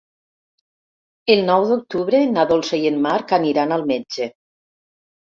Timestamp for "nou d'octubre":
1.49-2.21